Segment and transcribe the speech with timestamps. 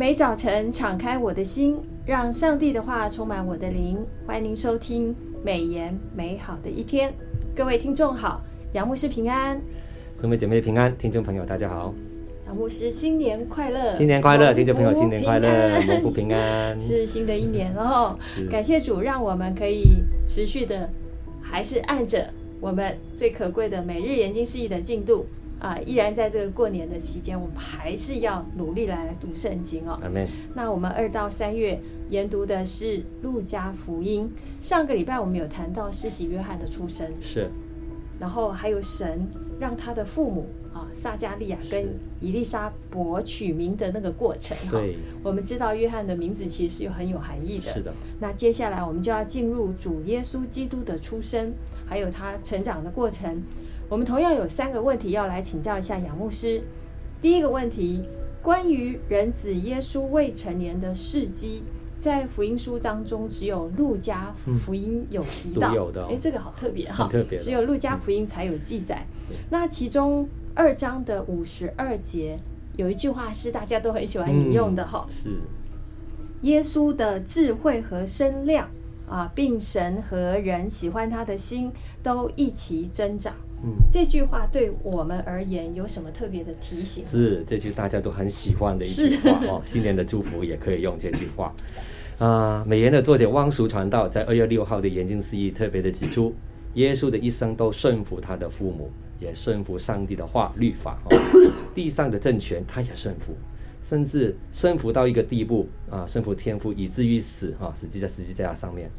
[0.00, 1.76] 每早晨敞开我的心，
[2.06, 3.98] 让上帝的话充满我的灵。
[4.26, 7.12] 欢迎您收听美言美好的一天，
[7.54, 8.40] 各位听众好，
[8.72, 9.60] 杨牧师平安，
[10.16, 11.92] 姊妹姐妹平安，听众朋友大家好，
[12.46, 18.18] 杨牧师新年快乐，新年快乐，听众朋友新年快乐，蒙福平安， 是新的一年，哦
[18.50, 20.88] 感谢主，让我们可以持续的，
[21.42, 25.26] 还是按着我们最可贵的每日研经释义的进度。
[25.60, 30.00] 啊，依然在这个过年的期间，我们还是要努力来读圣经哦。
[30.54, 31.78] 那我们二到三月
[32.08, 34.28] 研读的是路加福音。
[34.62, 37.50] 上个礼拜我们有谈到施洗约翰的出生，是。
[38.18, 39.26] 然后还有神
[39.58, 41.88] 让他的父母啊撒迦利亚跟
[42.20, 44.72] 伊丽莎伯取名的那个过程哈。
[44.72, 44.96] 对。
[45.22, 47.74] 我们知道约翰的名字其实是有很有含义的。
[47.74, 47.92] 是的。
[48.18, 51.52] 那接下来我们就要进入主耶稣基督的出生，
[51.86, 53.42] 还有他成长的过程。
[53.90, 56.62] 我们同样有三个问题要来请教一下杨牧师。
[57.20, 58.04] 第一个问题，
[58.40, 61.64] 关于人子耶稣未成年的事迹，
[61.98, 64.32] 在福音书当中只有路加
[64.64, 65.74] 福音有提到。
[66.08, 67.36] 哎，这个好特别哈，特别。
[67.36, 69.04] 只有路加福音才有记载。
[69.28, 72.38] 嗯、那其中二章的五十二节
[72.76, 75.30] 有一句话是大家都很喜欢引用的哈、嗯，是
[76.42, 78.70] 耶稣的智慧和身量
[79.08, 81.72] 啊，并神和人喜欢他的心
[82.04, 83.34] 都一齐增长。
[83.62, 87.04] 嗯，这句话对我们而言有什么特别的提醒？
[87.04, 89.60] 是这句大家都很喜欢的一句话哦。
[89.64, 91.54] 新年的祝福也可以用这句话。
[92.18, 96.34] 啊、呃，美言的作者汪淑传道在二月六号的研经释义特别的指出，
[96.74, 100.98] 耶稣的一生都顺服他的父母，也顺服上帝的话律法。
[101.10, 101.16] 哦、
[101.74, 103.34] 地上的政权他也顺服，
[103.82, 108.90] 甚至顺服到一个地步啊，顺服天父以至于死啊，死在十字架上面。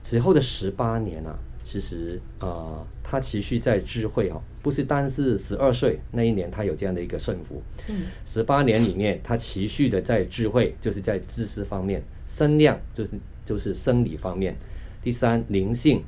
[0.00, 1.38] 此后的十八年啊。
[1.70, 13.10] 其实，呃，他持续在智慧哦，不是单是十二岁那一年他有这样的一个顺服，嗯，十八年里面他持续的在智慧，就是在知识方面，身量就是
[13.44, 14.56] 就是生理方面，
[15.02, 16.02] 第三灵性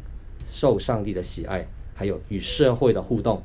[0.47, 3.43] 受上帝的喜爱，还有与社会的互动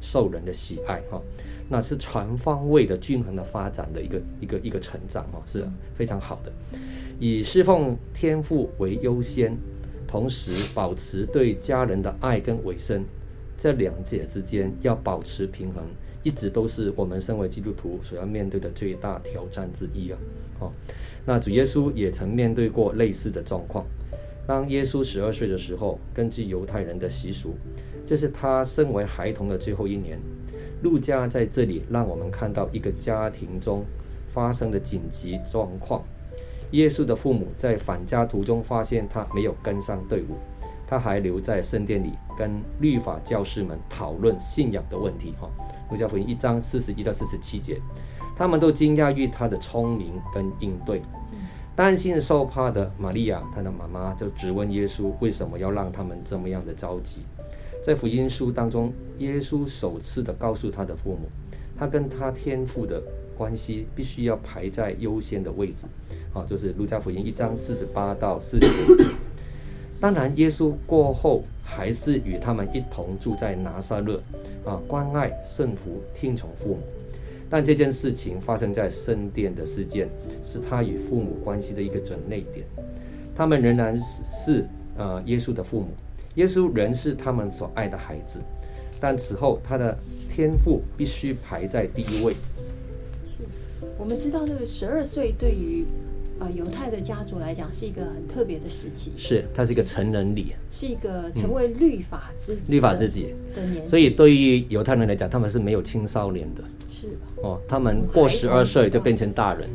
[0.00, 1.20] 受人的喜爱哈，
[1.68, 6.52] 那是全方位的均衡的发展的一个一个一个成长哦，是非常好的，
[7.18, 9.58] 以侍奉天赋为优先。
[10.08, 13.04] 同时保持对家人的爱跟委身，
[13.58, 15.84] 这两者之间要保持平衡，
[16.22, 20.18] 一直都是我们身为基督徒所要面对的最大挑战之一啊！
[20.60, 20.72] 哦，
[21.26, 23.84] 那主耶稣也曾面对过类似的状况。
[24.46, 27.54] 当耶稣十二岁的时候，根据犹太人的习俗，
[28.06, 30.18] 这是他身为孩童的最后一年。
[30.82, 33.84] 路加在这里让我们看到一个家庭中
[34.32, 36.02] 发生的紧急状况。
[36.72, 40.36] 耶稣的父母在返家途中发现他没有跟上队伍，
[40.86, 45.34] 他还留在圣殿里跟律法教师们讨论信仰的问题。
[45.40, 45.48] 哈，
[45.90, 47.80] 路加福音一章四十一到四十七节，
[48.36, 51.00] 他们都惊讶于他的聪明跟应对。
[51.74, 57.18] 担心受怕的玛利亚，他的妈妈就质问耶稣为什么要让他们这么样的着急。
[57.80, 61.28] 在福音书当中，耶稣首次的告诉他的父母，
[61.78, 63.00] 他跟他天父的
[63.36, 65.86] 关系必须要排在优先的位置。
[66.32, 69.04] 啊，就是路加福音一章四十八到四十九。
[70.00, 74.22] 当然，耶稣过后还是与他们一同住在拿撒勒，
[74.64, 76.80] 啊，关爱、顺服、听从父母。
[77.50, 80.08] 但这件事情发生在圣殿的事件，
[80.44, 82.64] 是他与父母关系的一个转捩点。
[83.34, 84.64] 他们仍然是
[84.96, 85.88] 呃耶稣的父母，
[86.36, 88.38] 耶稣仍是他们所爱的孩子。
[89.00, 89.98] 但此后，他的
[90.30, 92.34] 天赋必须排在第一位。
[93.26, 93.42] 是，
[93.98, 95.84] 我们知道那个十二岁对于。
[96.40, 103.90] 呃，犹太的家族来讲是一个很特别的时期，是它是一个成人礼，是一个成为律法之子、嗯、律法之己的年纪。
[103.90, 107.08] 所以对于犹太人来讲，他们是没有青少年的，是
[107.42, 109.68] 哦，他们过十二岁就变成大人，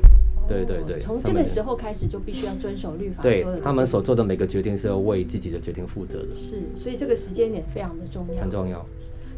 [0.48, 8.86] 对对对，从这个时候开始就必须要遵守律法，对他们所做的每个决定是要为自己的决定负责的，是，所以这个时间点非常的重要，很重要。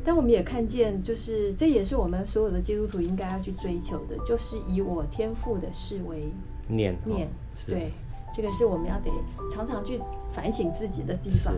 [0.04, 6.32] 但我们也看见，就是这也是我们所有的基督徒应该要去追求的，就是以我天赋的事为
[6.68, 7.30] 念念。
[7.66, 7.92] 对，
[8.34, 9.10] 这个是我们要得
[9.54, 10.00] 常常去
[10.34, 11.54] 反省自己的地方。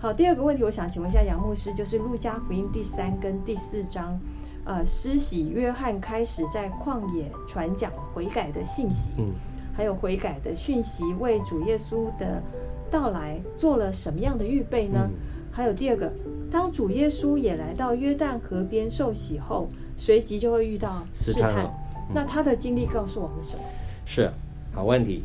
[0.00, 4.18] 好，第二个问题，我想请问一下杨牧师，就是路加福音第三跟第四章，
[4.64, 9.32] 呃，施洗约翰开始在旷野传讲悔改的信息，嗯，
[9.74, 12.42] 还有悔改的讯息，为主耶稣的
[12.90, 15.00] 到来做了什么样的预备呢？
[15.04, 15.14] 嗯、
[15.50, 16.10] 还有第二个，
[16.50, 23.62] 当主耶稣也来到约旦河边受洗后，随即就会遇到试探，嗯、那他的经历告诉我们什么？
[24.06, 24.30] 是，
[24.74, 25.22] 好问题。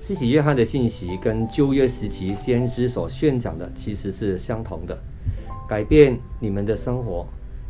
[0.00, 4.96] 施洗约翰的信息跟旧约时期先知所宣讲的其实是相同的，
[5.68, 7.26] 改变你们的生活，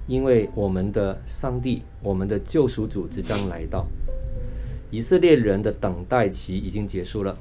[0.07, 3.87] 因为我们的上帝，我们的救赎主即将来到。
[4.91, 7.37] 以色列人的等待期已经结束了，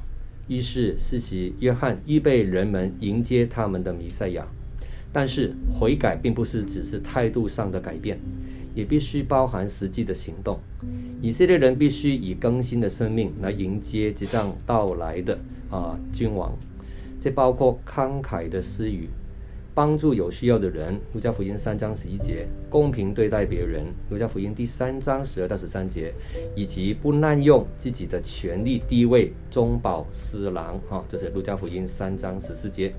[0.48, 4.48] 于是施洗约翰预备人们迎接他们的弥赛亚。
[5.12, 8.20] 但是悔改并不是只是态度上的改变，
[8.76, 10.60] 也必须包含实际的行动。
[11.22, 15.40] 以色列人必须以更新的生命来迎接即将到来的
[15.72, 16.56] 啊君王，
[17.20, 19.10] 这包括慷慨的施予。
[19.74, 26.14] 帮助有需要的人，路加福音三章十一节；公平对待别人，路加福音第三章十二到十三节；
[26.56, 30.80] 以及不滥用自己的权力地位，中饱私囊。
[30.90, 32.94] 哈，这是路加福音三章十四节。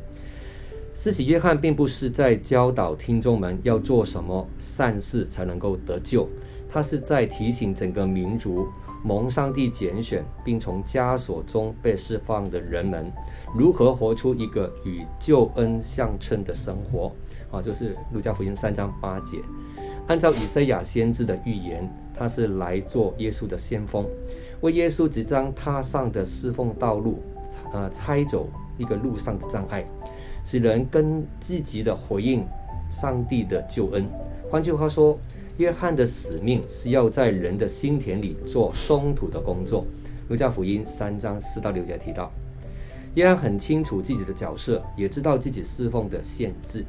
[0.99, 6.27] 施洗约翰并不是在教导听众们要做什么善事才能够得救，
[6.71, 8.67] 他是在提醒整个民族。
[9.05, 13.13] 蒙上帝拣选并从枷锁中被释放的人们，
[13.55, 17.13] 如何活出一个与救恩相称的生活？
[17.53, 19.39] 啊，就是路加福音三章八节。
[20.09, 24.09] 按照以赛亚先知的预言，他是来做耶稣的先锋，
[24.63, 27.23] 为耶稣即将踏上的侍奉道路，
[27.73, 28.49] 呃，拆走
[28.79, 29.85] 一个路上的障碍，
[30.47, 32.47] 使人更积极地回应
[32.89, 34.07] 上帝的救恩。
[34.49, 35.19] 换句话说，
[35.57, 39.85] 约翰的使命是要在人的心田里做松土的工作。
[40.29, 42.31] 路加福音三章四到六节提到，
[43.15, 46.85] 约翰很清楚自己的角色，也知道自己侍奉的限制。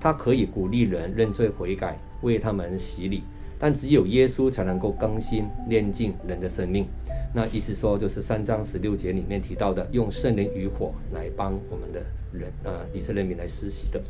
[0.00, 3.24] 他可以鼓励人认罪悔改，为他们洗礼，
[3.58, 6.86] 但只有耶稣才能够更新炼净人的生命。
[7.32, 12.00] 那意思说，就是三章十六节里面提到的，用圣灵与火来帮我们的
[12.38, 14.00] 人，呃，以色列民来施洗的。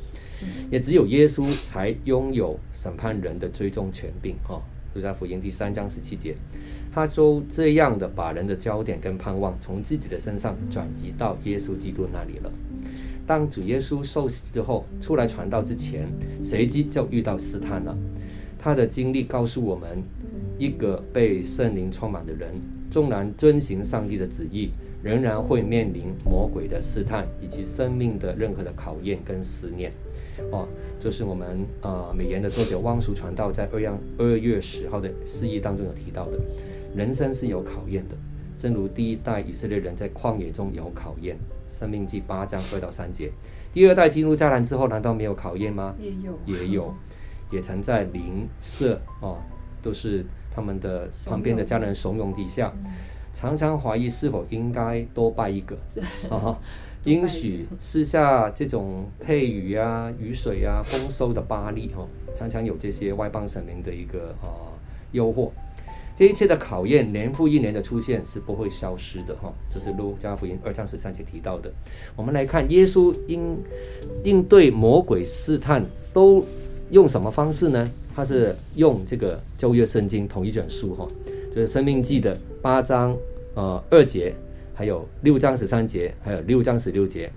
[0.71, 4.35] 也只有耶稣才拥有审判人的最终权柄。
[4.43, 4.63] 哈、哦，
[4.95, 6.35] 路加福音第三章十七节，
[6.93, 12.51] 他就这样的把人的焦点跟盼望从自己的身上转移到耶稣基督那里了。
[13.27, 16.07] 当主耶稣受洗之后出来传道之前，
[16.43, 17.97] 随即就遇到试探了。
[18.59, 20.03] 他的经历告诉我们，
[20.59, 22.55] 一个被圣灵充满的人，
[22.91, 24.71] 纵然遵行上帝的旨意，
[25.05, 29.93] 仍然会面临魔鬼的试探，以及生命的任何的考验跟思念。
[30.51, 30.67] 哦，
[30.99, 36.39] 就是我们呃美言的作者汪叔传道在二月二月十号的释义当中有提到的，
[36.97, 38.17] 人生是有考验的，
[38.57, 41.37] 正如第一代以色列人在旷野中有考验，
[41.69, 43.31] 生命记八章二到三节。
[43.75, 45.95] 第二代进入迦南之后，难道没有考验吗？
[46.01, 46.95] 也有，也有，
[47.51, 49.39] 也曾在邻舍哦，
[49.83, 52.73] 都是他们的旁边的家人怂恿底下，
[53.35, 55.77] 常常怀疑是否应该多拜一个
[56.31, 56.59] 啊。
[57.05, 64.73] 应许吃下这种配雨啊、雨水啊、丰收的巴力哈，常常有这些外邦神明的一个啊
[65.13, 65.51] 诱惑。
[66.17, 69.53] 这一切的考验，年复一年的出现是不会消失的哈。
[69.69, 71.71] 这是路加福音二章十三节提到的。
[72.17, 73.59] 我们来看耶稣应
[74.23, 75.85] 应对魔鬼试探
[76.15, 76.43] 都
[76.91, 77.91] 用什么方式呢？
[78.15, 81.07] 他是用这个旧约圣经同一卷书哈，
[81.55, 83.17] 就是生命记的八章
[83.55, 84.35] 呃二节。
[84.77, 87.31] 还有六章十三节，还有六章十六节，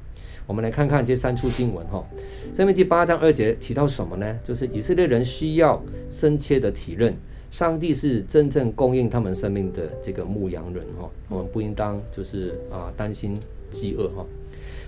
[0.47, 2.03] 我们来看看这三处经文哈。
[2.51, 4.39] 生命记八章二节提到什么呢？
[4.43, 5.79] 就是以色列人需要
[6.09, 7.15] 深切的体认，
[7.51, 11.07] 上帝是真正供应他们生命的这个牧羊人哈。
[11.29, 13.39] 我们不应当就是啊担心
[13.69, 14.25] 饥饿哈。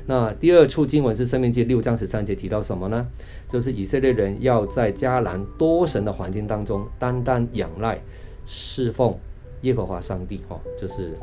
[0.07, 3.05] 那第二处经文是生命记六章十三节提到什么呢？
[3.47, 8.01] 就是以色列人要在迦南多神的环境当中，单单仰赖
[8.49, 9.15] 侍奉
[9.61, 11.15] 耶和华上帝哈，就是。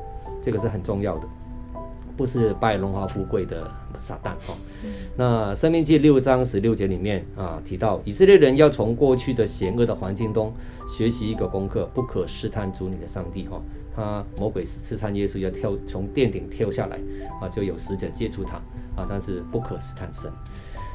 [0.43, 1.27] 这个是很重要的，
[2.17, 3.69] 不是拜荣华富贵的
[3.99, 4.55] 撒旦哈。
[5.17, 10.55] 那生命记六章十六节里面啊提到，以色列人要从过去的险恶的环境中
[10.87, 13.61] 学习一个功课，不可试探主你的上帝哈。
[13.97, 16.97] 他魔鬼试探耶稣要跳从殿顶跳下来
[17.41, 18.57] 啊，就有使者接触他
[18.95, 20.31] 啊，但是不可试探神。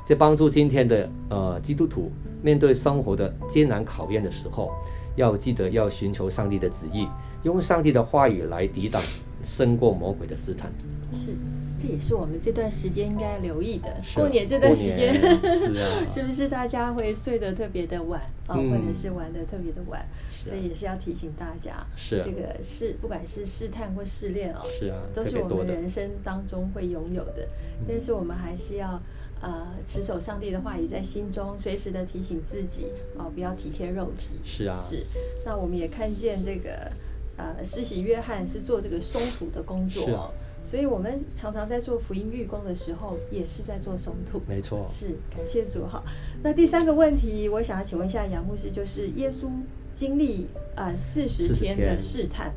[0.06, 2.10] 这帮助今天的呃基督徒
[2.42, 4.72] 面对生活的艰难考验的时候，
[5.16, 7.08] 要记得要寻求上帝的旨意，
[7.44, 9.02] 用上帝的话语来抵挡。
[9.44, 10.72] 胜过魔鬼的试探，
[11.12, 11.32] 是，
[11.76, 13.90] 这也是我们这段时间应该留意的。
[14.14, 20.06] 过年这段时间，是啊， 是不是大家会睡得特别的晚啊，或者是玩得特别的晚？
[20.44, 27.48] 所以也是要提醒大家，是这个是不管是试探或试炼哦，是啊，都是我们人生当中会拥有的。
[27.88, 29.02] 但是我们还是要
[29.42, 34.36] 呃持守上帝的话语在心中，随时的提醒自己哦，不要体贴肉体。
[34.44, 35.06] 是啊，是。
[35.46, 36.92] 那我们也看见这个。
[37.38, 40.30] 呃，施洗约翰是做这个松土的工作哦，
[40.62, 44.40] 所以我们常常在做福音预工的时候，也是在做松土。
[44.48, 46.04] 没错，是感谢主哈。
[46.44, 49.50] 那第三个问题，我想要请问一下杨牧师，就是耶稣
[49.96, 50.46] 经历
[50.76, 52.54] 呃四十天的试探，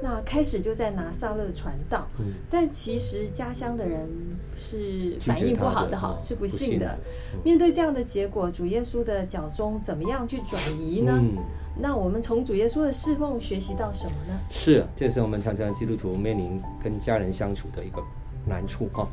[0.00, 4.08] 那开始就在拿撒勒传道，嗯，但其实家乡的人
[4.56, 6.86] 是反应不好的，哈，是不信的。
[6.86, 6.98] 的
[7.34, 11.18] 嗯、面对这样的结果，主耶稣的脚中怎么样去转移呢？
[11.20, 11.38] 嗯、
[11.80, 14.38] 那我们从主耶稣的侍奉学习到什么呢？
[14.50, 18.00] 是，这是我们常常基督徒面临跟家人相处的一个
[18.46, 19.08] 难处哈。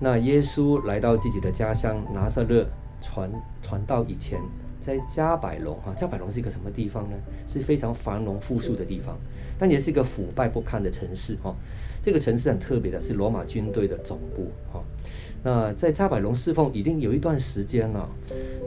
[0.00, 2.66] 那耶稣来到自己的家乡拿撒勒
[3.02, 3.30] 传
[3.60, 4.40] 传道以前。
[4.86, 7.16] 在迦百隆哈，迦百隆是一个什么地方呢？
[7.48, 9.18] 是非常繁荣富庶的地方，
[9.58, 11.52] 但也是一个腐败不堪的城市哈。
[12.00, 14.80] 这个城市很特别的，是罗马军队的总部哈。
[15.42, 18.08] 那在迦百隆侍奉已经有一段时间了，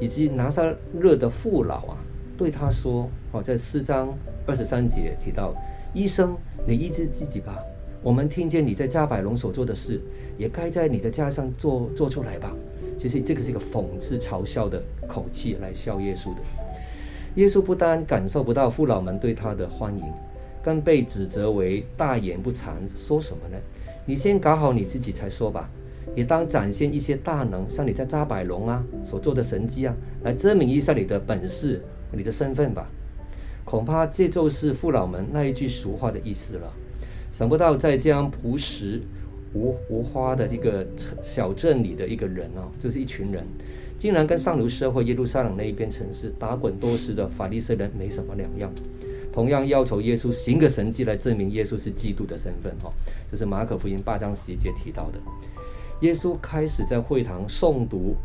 [0.02, 1.98] 以及拿撒勒的父老啊，
[2.38, 4.14] 对他说哦，在四章
[4.46, 5.56] 二十三节提到，
[5.94, 6.36] 医生，
[6.68, 7.58] 你医治自己吧。
[8.04, 10.02] 我们听见你在迦百隆所做的事，
[10.38, 12.54] 也该在你的家乡做做出来吧。
[13.00, 16.42] 其实这个是一个讽刺、嘲笑的口气来笑耶稣的。
[17.36, 20.04] 耶稣不但感受不到父老们对他的欢迎，
[20.62, 22.74] 更被指责为大言不惭。
[22.94, 23.58] 说什么呢？
[24.06, 25.70] 你先搞好你自己再说吧。
[26.14, 32.90] 也当展现一些大能，像你在扎百龙啊所做的神迹啊，来证明一下你的本事、你的身份吧。
[33.64, 36.74] 恐怕这就是父老们那一句俗话的意思了。
[37.32, 39.02] 想不到在这样朴实。
[39.54, 40.86] 无无花的这个
[41.24, 43.44] 小镇里的一个人哦，就是一群人，
[43.98, 48.72] 竟然跟上流社会耶路撒冷那一边城市打滚多时的法利赛人没什么两样，
[49.34, 52.92] 同样要求耶稣行个神迹来证明耶稣是基督的身份哈，
[53.32, 55.20] 就是马可福音八章十一节提到的。
[56.02, 58.16] 耶稣开始在会堂诵读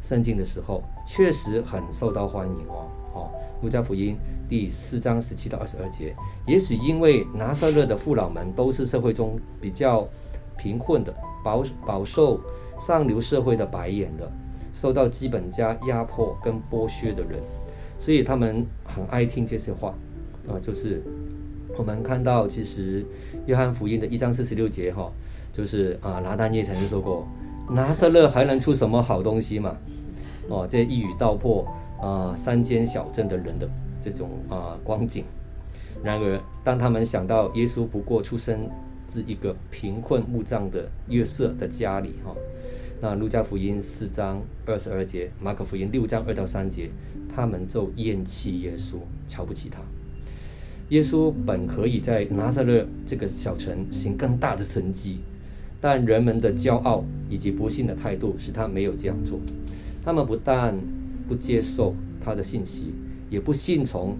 [0.00, 2.88] 圣经的时候，确实很受到欢迎哦。
[3.12, 3.30] 哦，
[3.62, 4.16] 路加福音
[4.48, 6.14] 第四章十七到二十二节，
[6.46, 10.08] 也许因为拿撒勒的父老们都是社会中比较。
[10.60, 12.38] 贫困的，饱饱受
[12.78, 14.30] 上流社会的白眼的，
[14.74, 17.40] 受到资本家压迫跟剥削的人，
[17.98, 19.94] 所以他们很爱听这些话，
[20.46, 21.02] 啊，就是
[21.78, 23.06] 我们看到，其实
[23.46, 25.10] 约翰福音的一章四十六节哈，
[25.50, 27.26] 就是啊，拿但业曾经说过，
[27.70, 29.74] 拿撒勒还能出什么好东西嘛？
[30.50, 31.66] 哦，这一语道破
[32.02, 33.66] 啊，山间小镇的人的
[33.98, 35.24] 这种啊光景。
[36.02, 38.68] 然而，当他们想到耶稣不过出生。
[39.10, 42.32] 是一个贫困木匠的约瑟的家里哈，
[43.00, 46.88] 那路加福音四章二十二节，马可福音六章二到三节，
[47.34, 49.80] 他们就厌弃耶稣，瞧不起他。
[50.90, 55.18] 耶稣本可以在拿撒勒这个小城行更大的神迹，
[55.80, 59.40] 但人们的骄傲以及不信的态度使他没有这样做。
[60.04, 60.78] 他们不但
[61.28, 62.94] 不接受他的信息，
[63.28, 64.16] 也不信从。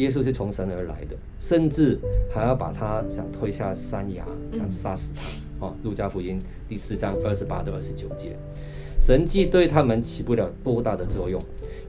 [0.00, 1.98] 耶稣是从神而来的，甚至
[2.32, 5.66] 还要把他想推下山崖，想杀死他。
[5.66, 8.34] 哦，路加福音第四章二十八到二十九节，
[8.98, 11.38] 神迹对他们起不了多大的作用。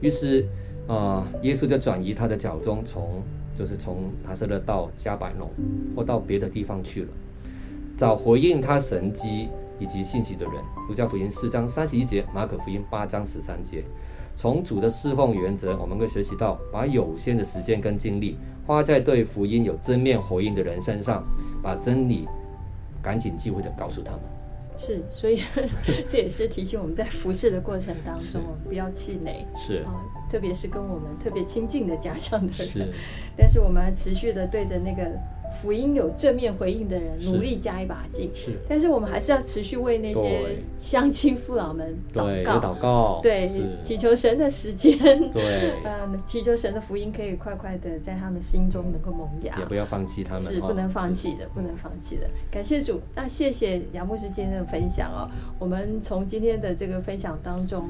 [0.01, 0.41] 于是
[0.87, 3.23] 啊、呃，耶稣就转移他的脚踪，从
[3.57, 5.49] 就是从拿撒勒到加百农，
[5.95, 7.07] 或到别的地方去了，
[7.95, 9.47] 找回应他神迹
[9.79, 10.55] 以及信息的人。
[10.89, 13.85] 路加福音四章三十一节，马可福音八章十三节。
[14.35, 21.23] 从主的侍奉原则，我们会学习到，把有限的时间跟精力花在对福音有正面回应的人身上，
[21.61, 22.27] 把真理
[23.01, 24.21] 赶紧机会的告诉他们。
[24.77, 25.41] 是，所以
[26.09, 29.45] 这也是提醒我们在服侍的过程当中，我们不要气馁。
[29.55, 29.93] 是啊，
[30.31, 32.67] 特别是跟我们特别亲近的家乡的人。
[32.67, 32.93] 是，
[33.37, 35.11] 但是我们持续的对着那个。
[35.61, 38.31] 福音有正面回应的人，努力加一把劲。
[38.35, 43.49] 是，但是我们还是要持续为那些乡亲父老们祷告，祷告，对，
[43.83, 44.97] 祈求神的时间，
[45.31, 52.29] 对， 嗯，祈求神的福音可以快快的在他们心中能够萌芽，也不要放弃他们，是不能放弃的，不能放弃的。
[52.49, 55.29] 感谢主，那谢谢杨牧师今天的分享哦。
[55.59, 57.89] 我们从今天的这个分享当中。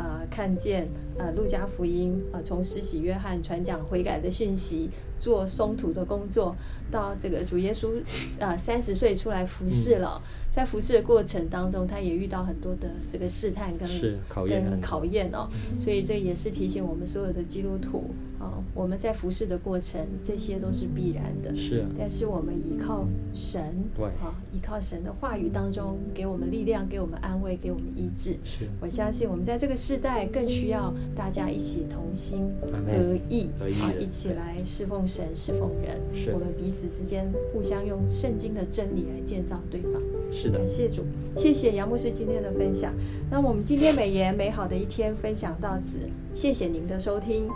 [0.00, 0.88] 啊、看见
[1.18, 4.88] 呃，路加福音啊，从施洗约翰传讲悔改的讯息，
[5.18, 6.56] 做松土的工作，
[6.90, 8.02] 到这个主耶稣
[8.40, 13.88] 啊，三十岁出来服侍了，在服侍的过程当中，他也遇到很多的这个试探跟
[14.28, 23.62] 考验跟考验哦，嗯、所以这也是提醒我们所有的基督徒啊，我们在服侍的过程，这些都是必然的，是、啊，但是我们依靠神，
[23.96, 35.96] 对，啊，依靠神的话语当中，给我们力量，给我们安慰，给我们医治，是，我相信我们在这个世代更需要大家一起同心合意啊，一起来侍奉神、侍奉人。
[36.12, 36.32] 是。
[36.32, 40.02] 我们彼此之间互相用圣经的真理来建造对方。
[40.40, 41.04] 是的，感谢主，
[41.36, 42.92] 谢谢杨牧师今天的分享。
[43.30, 45.98] 那我们今天美言美好的一天分享到此，
[46.32, 47.48] 谢谢您的收听。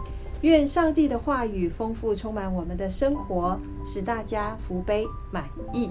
[0.43, 5.88] 愿上帝的话语丰富充满我们的生活，使大家福杯满溢。